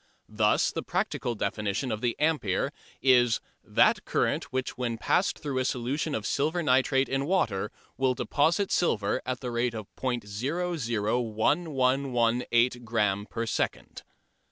Thus 0.33 0.71
the 0.71 0.81
practical 0.81 1.35
definition 1.35 1.91
of 1.91 2.01
the 2.01 2.15
ampere 2.19 2.73
is 3.03 3.39
"that 3.63 4.03
current 4.03 4.45
which 4.45 4.75
when 4.75 4.97
passed 4.97 5.37
through 5.37 5.59
a 5.59 5.63
solution 5.63 6.15
of 6.15 6.25
silver 6.25 6.63
nitrate 6.63 7.07
in 7.07 7.27
water 7.27 7.71
will 7.97 8.15
deposit 8.15 8.71
silver 8.71 9.21
at 9.27 9.41
the 9.41 9.51
rate 9.51 9.75
of 9.75 9.85
·001118 9.97 12.83
gramme 12.83 13.27
per 13.27 13.45
second." 13.45 14.01